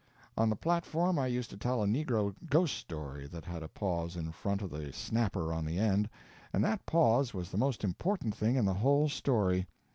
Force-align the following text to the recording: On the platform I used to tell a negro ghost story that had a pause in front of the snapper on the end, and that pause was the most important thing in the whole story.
On 0.35 0.49
the 0.49 0.55
platform 0.55 1.19
I 1.19 1.27
used 1.27 1.51
to 1.51 1.57
tell 1.57 1.83
a 1.83 1.85
negro 1.85 2.33
ghost 2.49 2.75
story 2.75 3.27
that 3.27 3.45
had 3.45 3.61
a 3.61 3.67
pause 3.67 4.15
in 4.15 4.31
front 4.31 4.63
of 4.63 4.71
the 4.71 4.91
snapper 4.91 5.53
on 5.53 5.63
the 5.63 5.77
end, 5.77 6.09
and 6.51 6.63
that 6.63 6.87
pause 6.87 7.35
was 7.35 7.51
the 7.51 7.59
most 7.59 7.83
important 7.83 8.33
thing 8.35 8.55
in 8.55 8.65
the 8.65 8.73
whole 8.73 9.09
story. 9.09 9.67